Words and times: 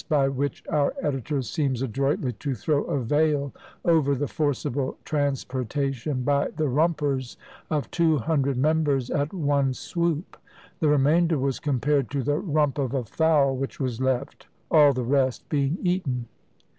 by 0.09 0.27
which 0.27 0.63
our 0.67 0.95
editor 1.03 1.43
seems 1.43 1.83
adroitly 1.83 2.33
to 2.33 2.55
throw 2.55 2.85
a 2.85 2.99
veil 2.99 3.53
over 3.85 4.15
the 4.15 4.27
forcible 4.27 4.97
transportation 5.05 6.23
by 6.23 6.47
the 6.57 6.67
Rumpers 6.67 7.37
of 7.69 7.91
two 7.91 8.17
hundred 8.17 8.57
members 8.57 9.11
at 9.11 9.31
one 9.31 9.75
swoop, 9.75 10.37
"the 10.79 10.87
remainder 10.89 11.37
was 11.37 11.59
compared 11.59 12.09
to 12.09 12.23
the 12.23 12.39
rump 12.39 12.79
of 12.79 12.95
a 12.95 13.05
fowl 13.05 13.55
which 13.55 13.79
was 13.79 14.01
left, 14.01 14.47
all 14.71 14.91
the 14.91 15.03
rest 15.03 15.47
being 15.49 15.77
eaten." 15.83 16.25